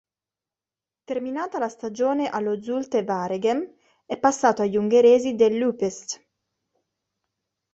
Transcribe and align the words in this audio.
Terminata 1.03 1.59
la 1.59 1.69
stagione 1.69 2.27
allo 2.27 2.59
Zulte 2.59 3.03
Waregem, 3.07 3.71
è 4.07 4.17
passato 4.17 4.63
agli 4.63 4.75
ungheresi 4.75 5.35
dell'Újpest. 5.35 6.25